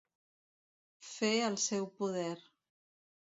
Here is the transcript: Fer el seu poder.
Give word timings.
Fer 1.09 1.29
el 1.49 1.57
seu 1.65 1.85
poder. 1.99 2.35